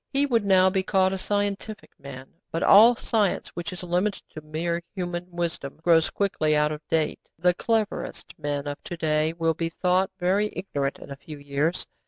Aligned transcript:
He 0.11 0.25
would 0.25 0.43
now 0.43 0.67
be 0.71 0.81
called 0.81 1.13
a 1.13 1.17
'scientific' 1.19 1.91
man. 1.99 2.33
But 2.51 2.63
all 2.63 2.95
science 2.95 3.49
which 3.49 3.71
is 3.71 3.83
limited 3.83 4.23
to 4.31 4.41
mere 4.41 4.81
human 4.95 5.27
wisdom 5.29 5.79
grows 5.83 6.09
quickly 6.09 6.55
out 6.55 6.71
of 6.71 6.81
date. 6.89 7.19
The 7.37 7.53
cleverest 7.53 8.33
men 8.39 8.65
of 8.67 8.83
to 8.85 8.97
day 8.97 9.31
will 9.33 9.53
be 9.53 9.69
thought 9.69 10.09
very 10.19 10.51
ignorant 10.55 10.97
in 10.97 11.11
a 11.11 11.15
few 11.17 11.37
years. 11.37 11.85